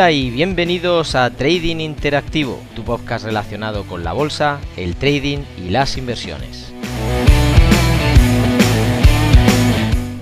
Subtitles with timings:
[0.00, 5.68] Hola y bienvenidos a Trading Interactivo, tu podcast relacionado con la bolsa, el trading y
[5.68, 6.72] las inversiones.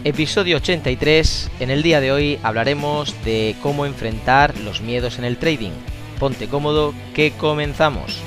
[0.03, 1.53] Episodio 83.
[1.61, 5.71] En el día de hoy hablaremos de cómo enfrentar los miedos en el trading.
[6.19, 8.21] Ponte cómodo, que comenzamos.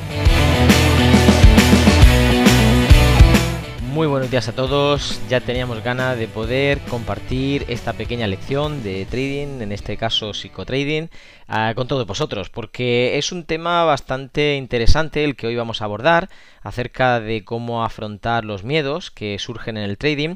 [3.91, 9.05] Muy buenos días a todos, ya teníamos ganas de poder compartir esta pequeña lección de
[9.05, 11.09] trading, en este caso psicotrading,
[11.49, 15.85] uh, con todos vosotros, porque es un tema bastante interesante el que hoy vamos a
[15.85, 16.29] abordar
[16.63, 20.35] acerca de cómo afrontar los miedos que surgen en el trading.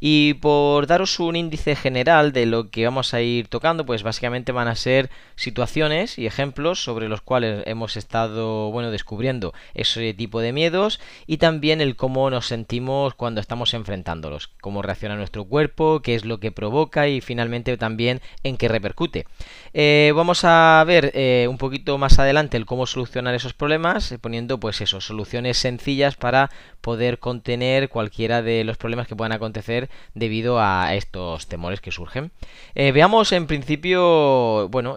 [0.00, 4.52] Y por daros un índice general de lo que vamos a ir tocando, pues básicamente
[4.52, 10.40] van a ser situaciones y ejemplos sobre los cuales hemos estado, bueno, descubriendo ese tipo
[10.40, 16.00] de miedos y también el cómo nos sentimos cuando estamos enfrentándolos, cómo reacciona nuestro cuerpo,
[16.02, 19.26] qué es lo que provoca y finalmente también en qué repercute.
[19.72, 24.18] Eh, vamos a ver eh, un poquito más adelante el cómo solucionar esos problemas, eh,
[24.18, 29.90] poniendo pues eso, soluciones sencillas para poder contener cualquiera de los problemas que puedan acontecer
[30.14, 32.30] debido a estos temores que surgen.
[32.74, 34.96] Veamos en principio, bueno,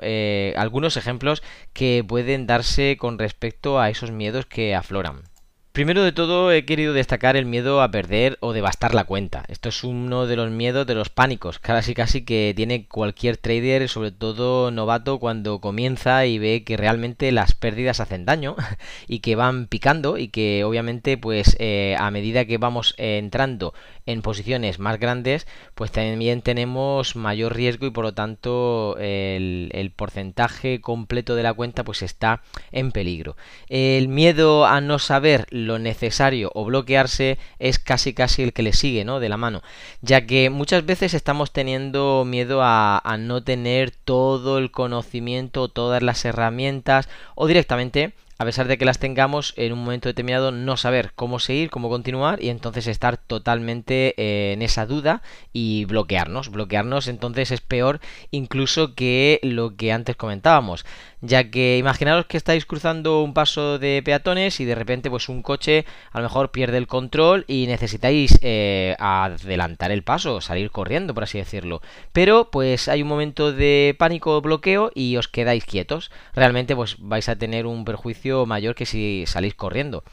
[0.56, 1.42] algunos ejemplos
[1.74, 5.29] que pueden darse con respecto a esos miedos que afloran.
[5.72, 9.46] Primero de todo he querido destacar el miedo a perder o devastar la cuenta.
[9.50, 13.88] Esto es uno de los miedos de los pánicos, casi casi que tiene cualquier trader,
[13.88, 18.56] sobre todo novato, cuando comienza y ve que realmente las pérdidas hacen daño
[19.08, 23.76] y que van picando y que obviamente pues eh, a medida que vamos entrando
[24.10, 30.82] en posiciones más grandes pues también tenemos mayor riesgo y por lo tanto el, porcentaje
[30.82, 33.36] completo de la cuenta pues está en peligro.
[33.68, 38.74] El miedo a no saber lo necesario o bloquearse es casi casi el que le
[38.74, 39.20] sigue, ¿no?
[39.20, 39.62] De la mano.
[40.02, 46.24] Ya que muchas veces estamos teniendo miedo a no tener todo el conocimiento, todas las
[46.26, 51.12] herramientas o directamente a pesar de que las tengamos en un momento determinado no saber
[51.14, 56.50] cómo seguir, cómo continuar y entonces estar totalmente eh, en esa duda y bloquearnos.
[56.50, 58.00] Bloquearnos entonces es peor
[58.32, 60.86] incluso que lo que antes comentábamos,
[61.22, 65.42] ya que imaginaros que estáis cruzando un paso de peatones y de repente pues un
[65.42, 71.14] coche a lo mejor pierde el control y necesitáis eh, adelantar el paso, salir corriendo
[71.14, 71.82] por así decirlo.
[72.14, 76.12] Pero pues hay un momento de pánico o bloqueo y os quedáis quietos.
[76.34, 80.04] Realmente pues vais a tener un perjuicio mayor que si salís corriendo.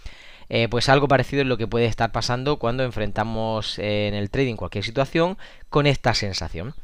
[0.49, 4.55] Eh, pues algo parecido es lo que puede estar pasando cuando enfrentamos en el trading
[4.55, 5.39] cualquier situación
[5.71, 6.75] con esta sensación.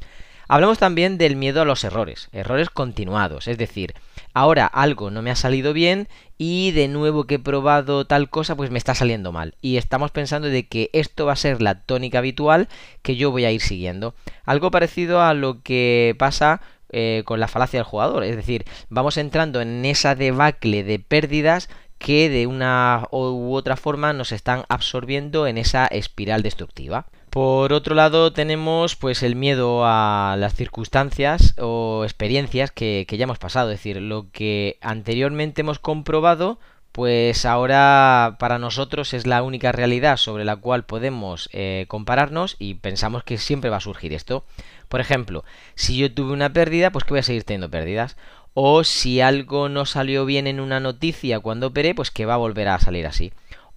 [0.49, 3.94] Hablamos también del miedo a los errores, errores continuados, es decir,
[4.34, 8.56] ahora algo no me ha salido bien y de nuevo que he probado tal cosa
[8.56, 11.82] pues me está saliendo mal y estamos pensando de que esto va a ser la
[11.82, 12.69] tónica habitual
[13.03, 14.15] que yo voy a ir siguiendo.
[14.44, 16.60] Algo parecido a lo que pasa
[16.94, 18.22] eh, con la falacia del jugador.
[18.22, 24.12] Es decir, vamos entrando en esa debacle de pérdidas que de una u otra forma
[24.12, 27.06] nos están absorbiendo en esa espiral destructiva.
[27.32, 33.38] Por otro lado tenemos pues el miedo a las circunstancias o experiencias que, ya hemos
[33.38, 36.59] pasado, es decir, lo que anteriormente hemos comprobado
[36.92, 42.75] pues ahora para nosotros es la única realidad sobre la cual podemos eh, compararnos y
[42.75, 44.44] pensamos que siempre va a surgir esto.
[44.91, 45.42] Por ejemplo,
[45.75, 48.19] si yo tuve una pérdida, pues que voy a seguir teniendo pérdidas.
[48.53, 52.37] O si algo no salió bien en una noticia cuando operé, pues que va a
[52.44, 53.32] volver a salir así.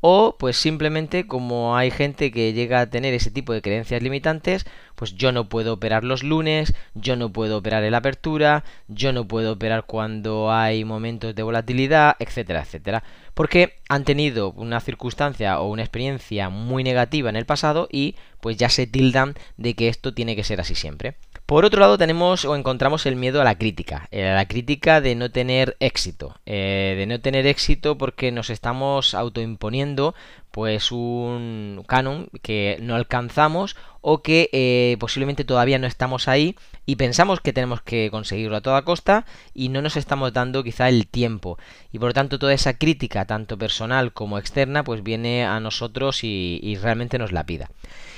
[0.07, 4.67] O pues simplemente como hay gente que llega a tener ese tipo de creencias limitantes,
[4.93, 9.13] pues yo no puedo operar los lunes, yo no puedo operar en la apertura, yo
[9.13, 13.03] no puedo operar cuando hay momentos de volatilidad, etcétera, etcétera.
[13.33, 18.57] Porque han tenido una circunstancia o una experiencia muy negativa en el pasado y pues
[18.57, 21.15] ya se tildan de que esto tiene que ser así siempre.
[21.45, 24.99] Por otro lado tenemos o encontramos el miedo a la crítica, eh, a la crítica
[24.99, 30.15] de no tener éxito, eh, de no tener éxito porque nos estamos autoimponiendo
[30.49, 36.55] pues un canon que no alcanzamos o que eh, posiblemente todavía no estamos ahí
[36.87, 40.89] y pensamos que tenemos que conseguirlo a toda costa y no nos estamos dando quizá
[40.89, 41.59] el tiempo
[41.91, 46.23] y por lo tanto toda esa crítica tanto personal como externa pues viene a nosotros
[46.23, 47.69] y, y realmente nos la pida.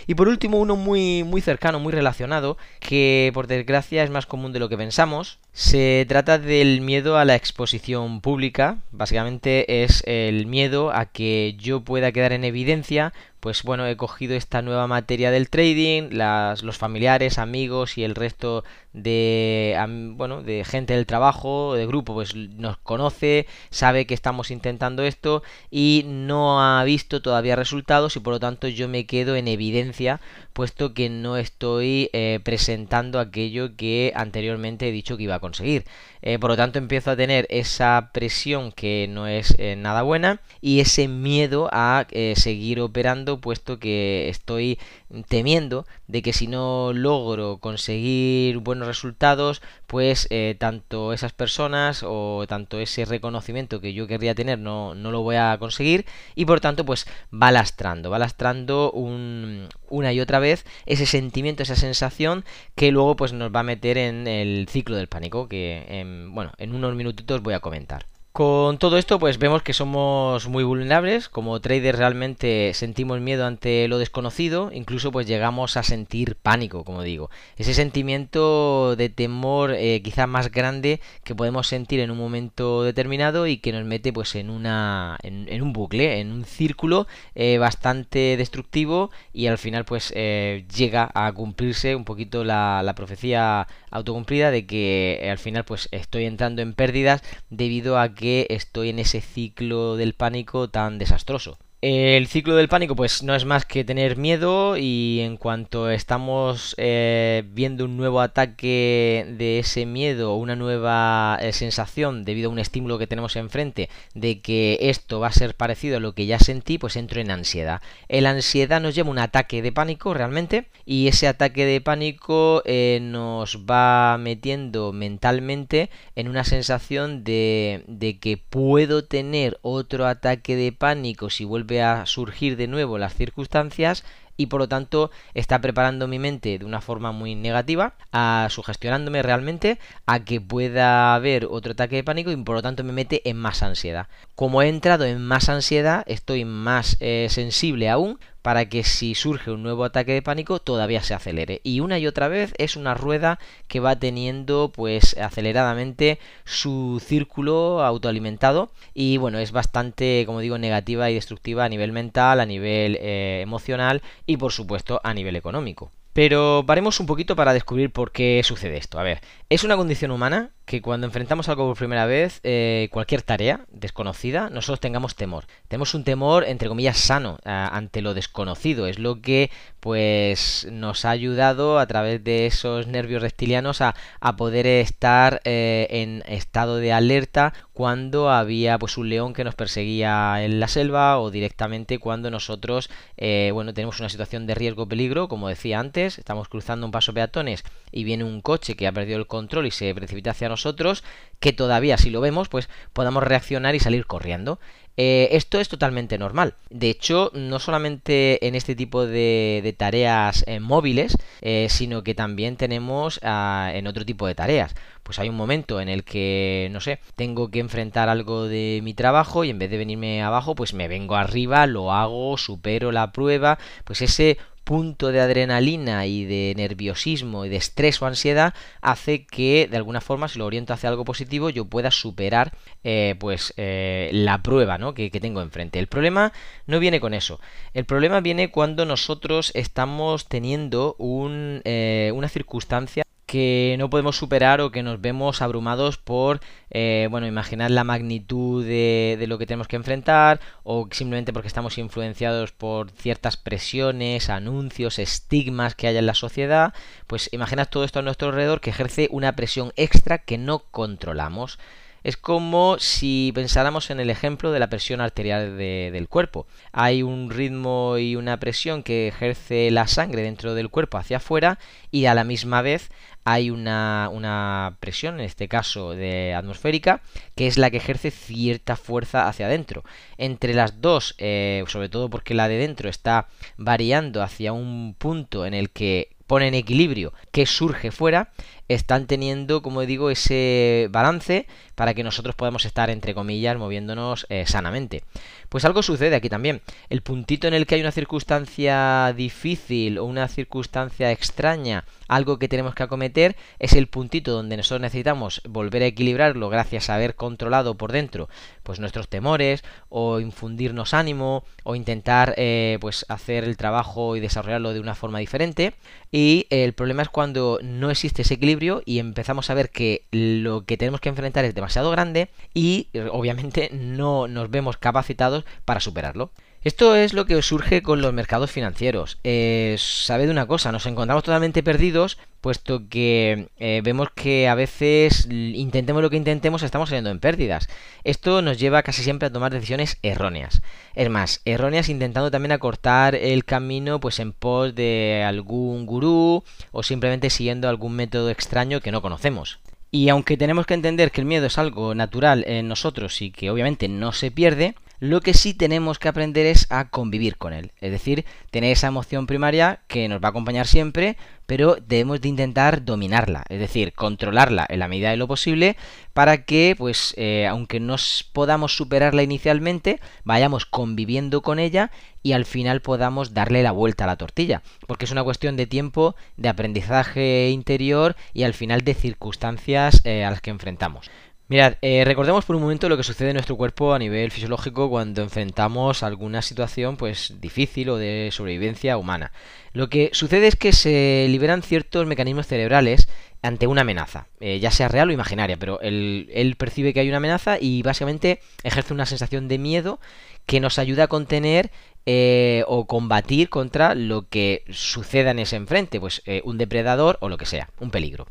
[0.08, 4.54] Y por último, uno muy, muy cercano, muy relacionado, que por desgracia es más común
[4.54, 5.38] de lo que pensamos.
[5.52, 8.78] Se trata del miedo a la exposición pública.
[8.92, 14.36] Básicamente es el miedo a que yo pueda quedar en evidencia pues bueno, he cogido
[14.36, 18.64] esta nueva materia del trading, los familiares, amigos y el resto
[18.98, 19.78] de,
[20.16, 25.44] bueno, de gente del trabajo, de grupo, pues nos conoce, sabe que estamos intentando esto
[25.70, 30.20] y no ha visto todavía resultados y por lo tanto yo me quedo en evidencia
[30.54, 35.86] puesto que no estoy eh, presentando aquello que anteriormente he dicho que iba a conseguir.
[36.24, 40.42] Eh, por lo tanto empiezo a tener esa presión que no es eh, nada buena
[40.60, 44.80] y ese miedo a seguir operando puesto que estoy
[45.28, 52.80] temiendo de que si no logro conseguir buenos resultados pues tanto esas personas o tanto
[52.80, 56.06] ese reconocimiento que yo querría tener no, no lo voy a conseguir
[56.36, 61.64] y por tanto pues va lastrando, va lastrando un, una y otra vez ese sentimiento,
[61.64, 62.46] esa sensación
[62.76, 66.52] que luego pues nos va a meter en el ciclo del pánico que en, bueno,
[66.58, 68.06] en unos minutitos voy a comentar.
[68.38, 73.88] Con todo esto, pues vemos que somos muy vulnerables, como traders realmente sentimos miedo ante
[73.88, 77.32] lo desconocido, incluso pues llegamos a sentir pánico, como digo.
[77.58, 83.48] Ese sentimiento de temor eh, quizá más grande que podemos sentir en un momento determinado
[83.48, 88.38] y que nos mete pues en una en, un bucle, en un círculo eh, bastante
[88.38, 94.52] destructivo y al final pues eh, llega a cumplirse un poquito la, la profecía autocumplida
[94.52, 99.22] de que al final pues estoy entrando en pérdidas debido a que estoy en ese
[99.22, 101.58] ciclo del pánico tan desastroso.
[101.80, 106.74] El ciclo del pánico pues no es más que tener miedo y en cuanto estamos
[106.80, 112.54] eh, viendo un nuevo ataque de ese miedo o una nueva eh, sensación debido a
[112.54, 116.26] un estímulo que tenemos enfrente de que esto va a ser parecido a lo que
[116.26, 117.84] ya sentí pues entro en ansiedad.
[118.08, 122.64] El ansiedad nos lleva a un ataque de pánico realmente y ese ataque de pánico
[122.66, 130.56] eh, nos va metiendo mentalmente en una sensación de, de que puedo tener otro ataque
[130.56, 134.06] de pánico si vuelve a surgir de nuevo las circunstancias
[134.38, 139.24] y por lo tanto está preparando mi mente de una forma muy negativa, a sugestionándome
[139.24, 143.28] realmente a que pueda haber otro ataque de pánico y por lo tanto me mete
[143.28, 144.08] en más ansiedad.
[144.36, 149.52] Como he entrado en más ansiedad, estoy más eh, sensible aún para que si surge
[149.52, 151.60] un nuevo ataque de pánico todavía se acelere.
[151.66, 157.84] Y una y otra vez es una rueda que va teniendo pues aceleradamente su círculo
[157.84, 162.98] autoalimentado y bueno, es bastante, como digo, negativa y destructiva a nivel mental, a nivel
[163.02, 165.92] eh, emocional y por supuesto a nivel económico.
[166.14, 168.98] Pero paremos un poquito para descubrir por qué sucede esto.
[168.98, 173.22] A ver, es una condición humana que cuando enfrentamos algo por primera vez, eh, cualquier
[173.22, 175.46] tarea desconocida, nosotros tengamos temor.
[175.70, 178.86] Tenemos un temor, entre comillas, sano ante lo desconocido.
[178.86, 179.50] Es lo que
[179.80, 183.96] pues nos ha ayudado a través de esos nervios reptilianos a,
[184.36, 190.44] poder estar eh, en estado de alerta cuando había pues un león que nos perseguía
[190.44, 195.28] en la selva o directamente cuando nosotros eh, bueno tenemos una situación de riesgo peligro
[195.28, 199.18] como decía antes estamos cruzando un paso peatones y viene un coche que ha perdido
[199.18, 201.04] el control y se precipita hacia nosotros
[201.40, 204.60] que todavía si lo vemos pues podamos reaccionar y salir corriendo
[205.00, 206.56] eh, esto es totalmente normal.
[206.72, 212.58] De hecho, no solamente en este tipo de, tareas eh, móviles, eh, sino que también
[212.58, 214.74] tenemos ah, en otro tipo de tareas.
[215.04, 218.96] Pues hay un momento en el que, no sé, tengo que enfrentar algo de mi
[218.96, 223.12] trabajo y en vez de venirme abajo, pues me vengo arriba, lo hago, supero la
[223.12, 229.26] prueba, pues ese punto de adrenalina y de nerviosismo y de estrés o ansiedad hace
[229.26, 232.52] que de alguna forma si lo oriento hacia algo positivo yo pueda superar
[232.84, 234.94] eh, pues eh, la prueba ¿no?
[234.94, 236.34] que, tengo enfrente el problema
[236.66, 237.40] no viene con eso
[237.74, 244.62] el problema viene cuando nosotros estamos teniendo un, eh, una circunstancia que no podemos superar
[244.62, 246.40] o que nos vemos abrumados por,
[246.72, 251.50] eh, bueno, imaginar la magnitud de, de, lo que tenemos que enfrentar o simplemente porque
[251.50, 256.74] estamos influenciados por ciertas presiones, anuncios, estigmas que hay en la sociedad,
[257.06, 261.60] pues imaginas todo esto a nuestro alrededor que ejerce una presión extra que no controlamos.
[262.08, 266.48] Es como si pensáramos en el ejemplo de la presión arterial del cuerpo.
[266.72, 271.60] Hay un ritmo y una presión que ejerce la sangre dentro del cuerpo hacia afuera
[271.92, 272.92] y a la misma vez
[273.26, 277.02] hay una, presión, en este caso de atmosférica,
[277.36, 279.84] que es la que ejerce cierta fuerza hacia adentro.
[280.18, 285.46] Entre las dos, eh, sobre todo porque la de dentro está variando hacia un punto
[285.46, 288.32] en el que pone en equilibrio que surge fuera,
[288.68, 294.46] están teniendo, como digo, ese balance para que nosotros podamos estar, entre comillas, moviéndonos eh,
[294.46, 295.04] sanamente.
[295.50, 296.62] Pues algo sucede aquí también.
[296.90, 302.48] El puntito en el que hay una circunstancia difícil o una circunstancia extraña, algo que
[302.48, 307.16] tenemos que acometer, es el puntito donde nosotros necesitamos volver a equilibrarlo gracias a haber
[307.16, 308.30] controlado por dentro
[308.68, 314.74] pues nuestros temores o infundirnos ánimo o intentar eh, pues hacer el trabajo y desarrollarlo
[314.74, 315.74] de una forma diferente
[316.12, 320.66] y el problema es cuando no existe ese equilibrio y empezamos a ver que lo
[320.66, 326.32] que tenemos que enfrentar es demasiado grande y obviamente no nos vemos capacitados para superarlo.
[326.64, 329.20] Esto es lo que surge con los mercados financieros.
[329.24, 334.56] Eh, sabe de una cosa, nos encontramos totalmente perdidos, puesto que eh, vemos que a
[334.56, 337.70] veces intentemos lo que intentemos, estamos saliendo en pérdidas.
[338.04, 340.62] Esto nos lleva casi siempre a tomar decisiones erróneas.
[340.94, 346.84] Es más, erróneas intentando también acortar el camino pues en pos de algún gurú o
[346.84, 349.60] simplemente siguiendo algún método extraño que no conocemos.
[349.90, 353.50] Y aunque tenemos que entender que el miedo es algo natural en nosotros y que
[353.50, 357.72] obviamente no se pierde, lo que sí tenemos que aprender es a convivir con él.
[357.80, 362.30] Es decir, tener esa emoción primaria que nos va a acompañar siempre, pero debemos de
[362.30, 365.78] intentar dominarla, es decir, controlarla en la medida de lo posible
[366.14, 367.96] para que, pues, eh, aunque no
[368.34, 374.08] podamos superarla inicialmente, vayamos conviviendo con ella y al final podamos darle la vuelta a
[374.08, 378.96] la tortilla, porque es una cuestión de tiempo, de aprendizaje interior y al final de
[378.96, 381.10] circunstancias eh, a las que enfrentamos.
[381.50, 384.90] Mirad, eh, recordemos por un momento lo que sucede en nuestro cuerpo a nivel fisiológico
[384.90, 389.32] cuando enfrentamos alguna situación pues difícil o de sobrevivencia humana.
[389.72, 393.08] Lo que sucede es que se liberan ciertos mecanismos cerebrales
[393.42, 397.18] ante una amenaza, eh, ya sea real o imaginaria, pero él, percibe que hay una
[397.18, 400.02] amenaza y básicamente ejerce una sensación de miedo
[400.48, 401.72] que nos ayuda a contener
[402.06, 407.38] eh, o combatir contra lo que suceda en ese enfrente, pues un depredador o lo
[407.38, 408.28] que sea, un peligro.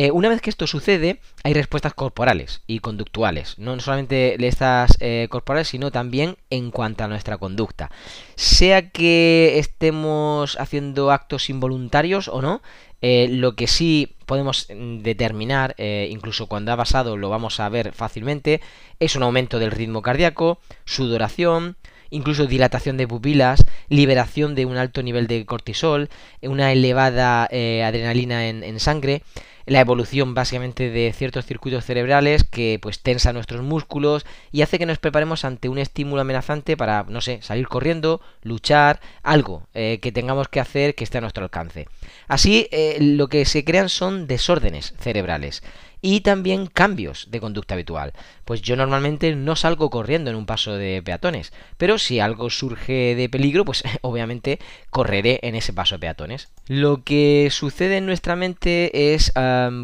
[0.00, 3.58] Eh, una vez que esto sucede, hay respuestas corporales y conductuales.
[3.58, 7.90] No solamente estas eh, corporales, sino también en cuanto a nuestra conducta.
[8.36, 12.62] Sea que estemos haciendo actos involuntarios o no,
[13.02, 17.92] eh, lo que sí podemos mm, determinar, incluso cuando ha pasado lo vamos a ver
[17.92, 18.60] fácilmente,
[19.00, 21.76] es un aumento del ritmo cardíaco, sudoración,
[22.10, 26.08] incluso dilatación de pupilas, liberación de un alto nivel de cortisol,
[26.40, 29.24] una elevada adrenalina en sangre
[29.68, 34.86] la evolución básicamente de ciertos circuitos cerebrales que pues tensa nuestros músculos y hace que
[34.86, 40.12] nos preparemos ante un estímulo amenazante para, no sé, salir corriendo, luchar, algo eh, que
[40.12, 41.86] tengamos que hacer que esté a nuestro alcance.
[42.26, 45.62] Así, eh, lo que se crean son desórdenes cerebrales
[46.00, 48.12] y también cambios de conducta habitual.
[48.44, 53.14] Pues yo normalmente no salgo corriendo en un paso de peatones, pero si algo surge
[53.14, 54.58] de peligro, pues obviamente
[54.90, 56.48] correré en ese paso de peatones.
[56.66, 59.32] Lo que sucede en nuestra mente es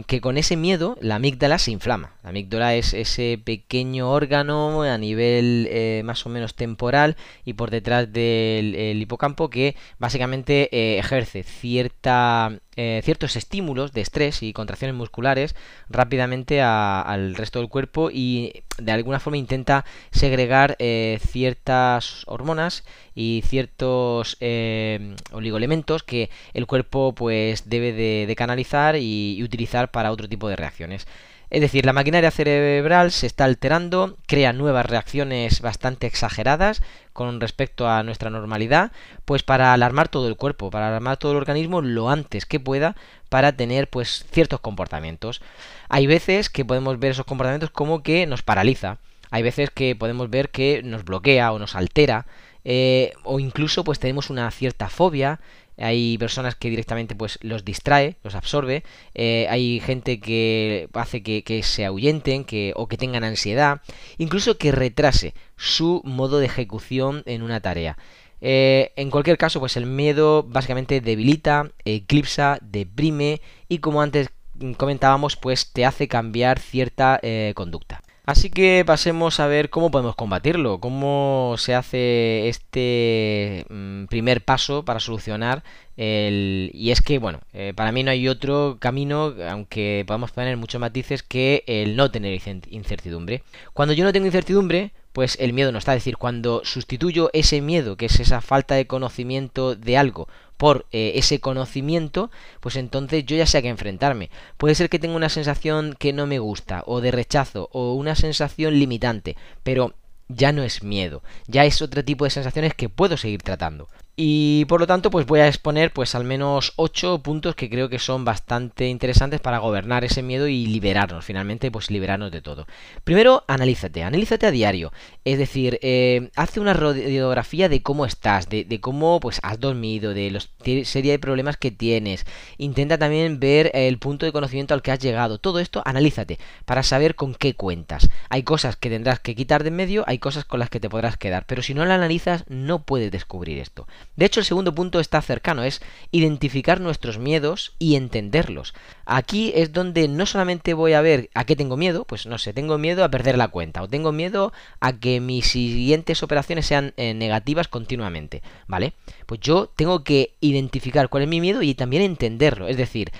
[0.07, 2.15] que con ese miedo la amígdala se inflama.
[2.23, 7.71] La amígdala es ese pequeño órgano a nivel eh, más o menos temporal y por
[7.71, 14.97] detrás del hipocampo que básicamente eh, ejerce cierta eh, ciertos estímulos de estrés y contracciones
[14.97, 15.55] musculares
[15.89, 23.43] rápidamente al resto del cuerpo y de alguna forma intenta segregar eh, ciertas hormonas y
[23.47, 30.49] ciertos eh, oligoelementos que el cuerpo pues debe de, canalizar y utilizar para otro tipo
[30.49, 31.07] de reacciones.
[31.51, 36.83] Es decir, la maquinaria cerebral se está alterando, crea nuevas reacciones bastante exageradas
[37.13, 38.93] con respecto a nuestra normalidad,
[39.25, 42.97] pues para alarmar todo el cuerpo, para alarmar todo el organismo lo antes que pueda
[43.29, 45.43] para tener pues ciertos comportamientos.
[45.89, 48.99] Hay veces que podemos ver esos comportamientos como que nos paraliza,
[49.31, 52.27] hay veces que podemos ver que nos bloquea o nos altera,
[52.65, 55.41] eh, o incluso pues tenemos una cierta fobia,
[55.79, 61.63] hay personas que directamente pues los distrae, los absorbe, eh, hay gente que hace que,
[61.63, 63.81] se ahuyenten que, o que tengan ansiedad,
[64.19, 67.99] incluso que retrase su modo de ejecución en una tarea.
[68.41, 74.29] Eh, en cualquier caso, pues el miedo básicamente debilita, eclipsa, deprime y como antes
[74.77, 78.03] comentábamos, pues te hace cambiar cierta eh, conducta.
[78.27, 84.83] Así que pasemos a ver cómo podemos combatirlo, cómo se hace este mm, primer paso
[84.85, 85.63] para solucionar
[85.99, 86.71] el...
[86.73, 90.81] Y es que, bueno, eh, para mí no hay otro camino, aunque podamos poner muchos
[90.81, 92.41] matices, que el no tener
[92.71, 93.43] incertidumbre.
[93.75, 95.93] Cuando yo no tengo incertidumbre, pues el miedo no está.
[95.93, 100.29] Es decir, cuando sustituyo ese miedo, que es esa falta de conocimiento de algo,
[100.65, 102.31] por eh, ese conocimiento,
[102.61, 104.31] pues entonces yo ya sé a qué enfrentarme.
[104.57, 108.15] Puede ser que tenga una sensación que no me gusta, o de rechazo, o una
[108.15, 109.93] sensación limitante, pero
[110.29, 113.89] ya no es miedo, ya es otro tipo de sensaciones que puedo seguir tratando.
[114.17, 117.89] Y por lo tanto, pues voy a exponer pues al menos 8 puntos que creo
[117.89, 122.67] que son bastante interesantes para gobernar ese miedo y liberarnos, finalmente, pues liberarnos de todo.
[123.03, 124.93] Primero, analízate, analízate a diario.
[125.25, 130.41] Es decir, eh, una radiografía de cómo estás, de, cómo pues has dormido, de la
[130.85, 132.25] serie de problemas que tienes.
[132.59, 135.39] Intenta también ver el punto de conocimiento al que has llegado.
[135.39, 138.09] Todo esto, analízate para saber con qué cuentas.
[138.29, 140.89] Hay cosas que tendrás que quitar de en medio, hay cosas con las que te
[140.89, 141.47] podrás quedar.
[141.47, 143.87] Pero si no la analizas, no puedes descubrir esto.
[144.17, 148.75] De hecho, el segundo punto está cercano, es identificar nuestros miedos y entenderlos.
[149.07, 152.53] Aquí es donde no solamente voy a ver a qué tengo miedo, pues no sé,
[152.53, 156.95] tengo miedo a perder la cuenta o tengo miedo a que mis siguientes operaciones sean
[156.97, 158.93] eh, negativas continuamente, ¿vale?
[159.27, 163.11] Pues yo tengo que identificar cuál es mi miedo y también entenderlo, es decir,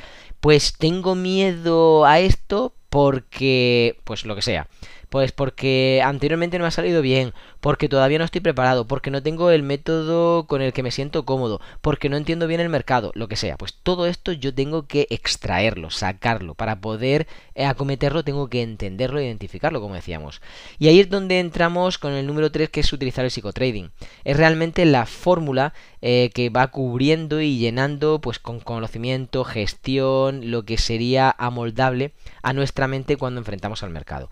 [0.41, 4.69] pues tengo miedo a esto porque, pues lo que sea.
[5.15, 9.23] Pues porque anteriormente no me ha salido bien, porque todavía no estoy preparado, porque no
[9.23, 13.13] tengo el método con el que me siento cómodo, porque no entiendo bien el mercado,
[13.15, 13.57] lo que sea.
[13.57, 16.57] Pues todo esto yo tengo que extraerlo, sacarlo.
[16.57, 20.43] Para poder eh, acometerlo tengo que entenderlo e identificarlo, como decíamos.
[20.81, 23.93] Y ahí es donde entramos con el número 3, que es utilizar el psicotrading.
[24.25, 30.65] Es realmente la fórmula eh, que va cubriendo y llenando pues con conocimiento, gestión, lo
[30.65, 34.29] que sería amoldable a nuestra mente cuando enfrentamos al mercado.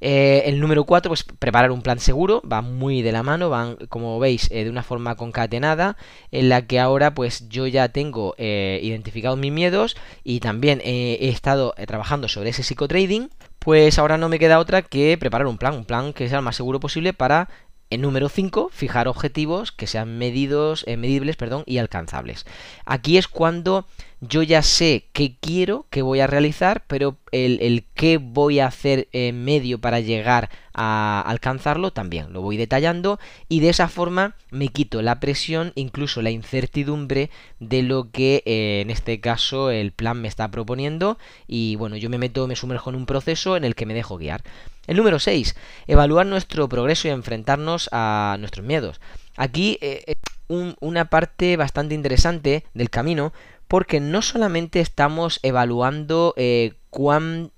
[0.00, 3.76] Eh, el número 4, pues preparar un plan seguro, va muy de la mano, van,
[3.88, 5.96] como veis, eh, de una forma concatenada,
[6.30, 11.28] en la que ahora pues yo ya tengo eh, identificados mis miedos y también he
[11.28, 15.74] estado trabajando sobre ese psicotrading, pues ahora no me queda otra que preparar un plan,
[15.74, 17.48] un plan que sea lo más seguro posible para
[17.90, 22.46] en número 5, fijar objetivos que sean medidos, medibles perdón, y alcanzables.
[22.84, 23.86] Aquí es cuando
[24.20, 28.66] yo ya sé qué quiero, qué voy a realizar, pero el, el qué voy a
[28.66, 34.36] hacer en medio para llegar a alcanzarlo también lo voy detallando y de esa forma
[34.50, 39.92] me quito la presión, incluso la incertidumbre de lo que eh, en este caso el
[39.92, 43.64] plan me está proponiendo y bueno, yo me meto, me sumerjo en un proceso en
[43.64, 44.42] el que me dejo guiar.
[44.86, 49.00] El número 6, evaluar nuestro progreso y enfrentarnos a nuestros miedos.
[49.36, 50.16] Aquí eh, es
[50.48, 53.32] una parte bastante interesante del camino
[53.68, 57.50] porque no solamente estamos evaluando eh, cuán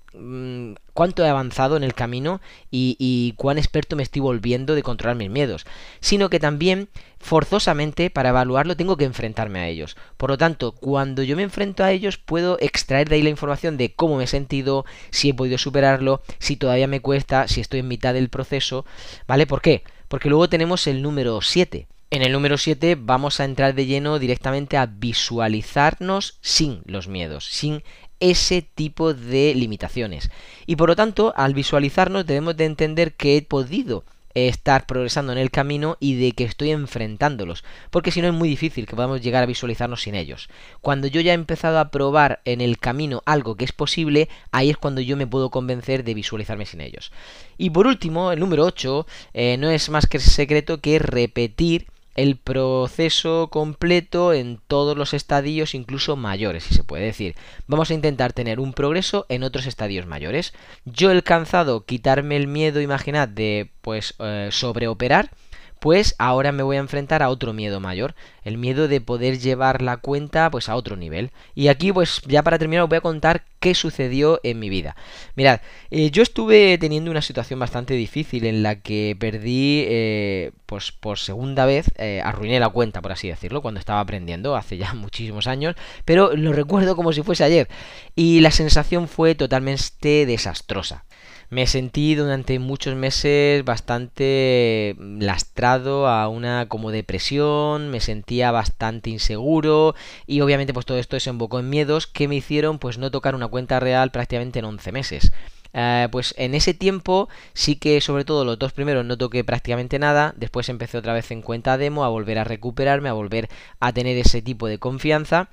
[0.93, 5.29] cuánto he avanzado en el camino y, cuán experto me estoy volviendo de controlar mis
[5.29, 5.65] miedos,
[5.99, 6.89] sino que también
[7.19, 9.97] forzosamente para evaluarlo tengo que enfrentarme a ellos.
[10.17, 13.77] Por lo tanto, cuando yo me enfrento a ellos puedo extraer de ahí la información
[13.77, 17.81] de cómo me he sentido, si he podido superarlo, si todavía me cuesta, si estoy
[17.81, 18.85] en mitad del proceso,
[19.27, 19.45] ¿vale?
[19.45, 19.83] ¿Por qué?
[20.07, 24.17] Porque luego tenemos el número 7 en el número 7 vamos a entrar de lleno
[24.17, 27.83] directamente a visualizarnos sin los miedos, sin
[28.19, 30.29] ese tipo de limitaciones.
[30.65, 34.03] Y por lo tanto, al visualizarnos debemos de entender que he podido
[34.33, 38.47] estar progresando en el camino y de que estoy enfrentándolos, porque si no es muy
[38.47, 40.49] difícil que podamos llegar a visualizarnos sin ellos.
[40.81, 44.69] Cuando yo ya he empezado a probar en el camino algo que es posible, ahí
[44.69, 47.11] es cuando yo me puedo convencer de visualizarme sin ellos.
[47.57, 51.87] Y por último, el número 8 eh, no es más que secreto que repetir
[52.19, 57.35] el proceso completo en todos los estadios, incluso mayores, si se puede decir.
[57.65, 60.53] Vamos a intentar tener un progreso en otros estadios mayores.
[60.83, 65.31] Yo he alcanzado quitarme el miedo, imaginad, de pues eh, sobreoperar
[65.79, 69.81] pues ahora me voy a enfrentar a otro miedo mayor, el miedo de poder llevar
[69.81, 71.31] la cuenta pues a otro nivel.
[71.55, 74.95] Y aquí pues ya para terminar os voy a contar qué sucedió en mi vida.
[75.35, 75.61] Mirad,
[75.91, 81.19] eh, yo estuve teniendo una situación bastante difícil en la que perdí eh, pues por
[81.19, 85.47] segunda vez, eh, arruiné la cuenta por así decirlo, cuando estaba aprendiendo hace ya muchísimos
[85.47, 87.69] años, pero lo recuerdo como si fuese ayer.
[88.15, 91.05] Y la sensación fue totalmente desastrosa
[91.49, 99.95] me sentí durante muchos meses bastante lastrado a una como depresión, me sentía bastante inseguro
[100.27, 103.47] y obviamente pues todo esto desembocó en miedos que me hicieron pues no tocar una
[103.47, 105.31] cuenta real prácticamente en 11 meses.
[105.71, 109.99] Eh, pues en ese tiempo sí que sobre todo los dos primeros no toqué prácticamente
[109.99, 113.93] nada, después empecé otra vez en cuenta demo a volver a recuperarme, a volver a
[113.93, 115.49] tener ese tipo de confianza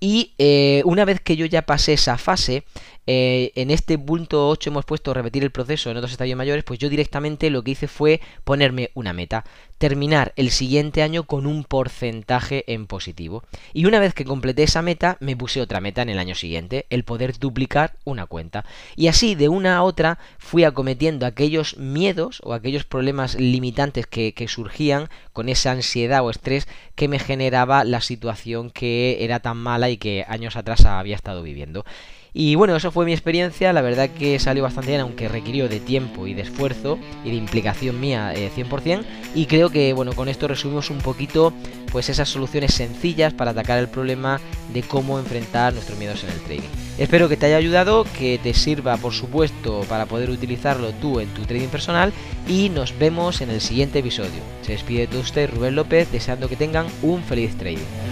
[0.00, 2.64] y eh, una vez que yo ya pasé esa fase,
[3.06, 6.78] eh, en este punto 8 hemos puesto repetir el proceso en otros estadios mayores, pues
[6.78, 9.44] yo directamente lo que hice fue ponerme una meta,
[9.78, 13.42] terminar el siguiente año con un porcentaje en positivo.
[13.72, 16.86] Y una vez que completé esa meta, me puse otra meta en el año siguiente,
[16.88, 18.64] el poder duplicar una cuenta.
[18.96, 24.34] Y así de una a otra fui acometiendo aquellos miedos o aquellos problemas limitantes que,
[24.34, 29.56] que surgían con esa ansiedad o estrés que me generaba la situación que era tan
[29.56, 31.84] mala y que años atrás había estado viviendo.
[32.32, 35.80] Y bueno, eso fue mi experiencia, la verdad que salió bastante bien, aunque requirió de
[35.80, 39.00] tiempo y de esfuerzo y de implicación mía 100%.
[39.00, 41.52] Eh, y creo que bueno, con esto resumimos un poquito
[41.90, 44.40] pues esas soluciones sencillas para atacar el problema
[44.72, 46.68] de cómo enfrentar nuestros miedos en el trading.
[46.98, 51.28] Espero que te haya ayudado, que te sirva por supuesto para poder utilizarlo tú en
[51.30, 52.12] tu trading personal
[52.46, 54.42] y nos vemos en el siguiente episodio.
[54.62, 58.09] Se despide de usted Rubén López deseando que tengan un feliz trading.